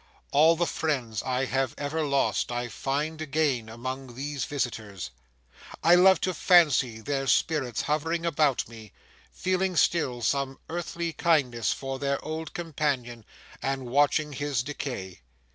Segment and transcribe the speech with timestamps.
[0.31, 5.11] All the friends I have ever lost I find again among these visitors.
[5.83, 8.93] I love to fancy their spirits hovering about me,
[9.31, 13.25] feeling still some earthly kindness for their old companion,
[13.61, 15.21] and watching his decay.